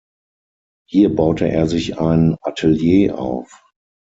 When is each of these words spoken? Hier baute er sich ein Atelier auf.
Hier 0.89 1.13
baute 1.15 1.47
er 1.47 1.67
sich 1.67 1.99
ein 1.99 2.35
Atelier 2.41 3.19
auf. 3.19 3.61